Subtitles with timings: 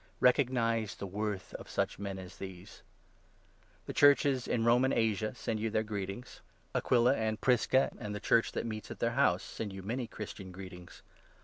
[0.19, 2.81] Recognize the worth of such men as these.
[3.85, 6.41] The Churches in Roman Asia send you their 19 '"•* greetings.
[6.73, 10.51] Aquila and Prisca and the Church that meets at their house send you many Christian
[10.51, 11.03] greetings.